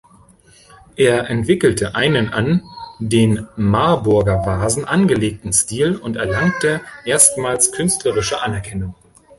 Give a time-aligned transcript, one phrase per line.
[0.95, 2.63] Er entwickelte einen an
[2.97, 8.95] den "Marburger Vasen" angelegten Stil und erlangte erstmals künstlerische Anerkennung.